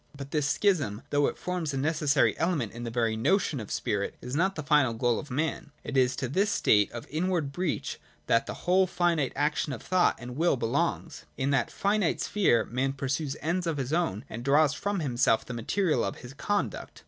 But 0.17 0.31
this 0.31 0.47
schism, 0.47 1.03
though 1.11 1.27
it 1.27 1.37
forms 1.37 1.75
a 1.75 1.77
necessary 1.77 2.35
element 2.39 2.71
in 2.71 2.85
the 2.85 2.89
very 2.89 3.15
notion 3.15 3.59
of 3.59 3.69
spirit, 3.69 4.15
is 4.19 4.35
not 4.35 4.55
the 4.55 4.63
final 4.63 4.95
goal 4.95 5.19
of 5.19 5.29
man. 5.29 5.69
It 5.83 5.95
is 5.95 6.15
to 6.15 6.27
this 6.27 6.49
state 6.49 6.91
of 6.91 7.05
inward 7.07 7.51
breach 7.51 7.99
1 8.21 8.21
that 8.25 8.45
the 8.47 8.53
whole 8.65 8.87
finite 8.87 9.31
action 9.35 9.71
of 9.73 9.83
thought 9.83 10.15
and 10.17 10.35
will 10.35 10.57
belongs.' 10.57 11.25
In 11.37 11.51
that 11.51 11.69
finite 11.69 12.19
sphere 12.19 12.65
man 12.65 12.93
pursues 12.93 13.37
ends 13.41 13.67
of 13.67 13.77
his 13.77 13.93
own 13.93 14.25
and 14.27 14.43
draws 14.43 14.73
from 14.73 15.01
himself 15.01 15.45
th 15.45 15.51
e 15.51 15.55
material 15.55 16.03
of 16.03 16.15
his 16.15 16.33
con 16.33 16.69
duct. 16.69 16.99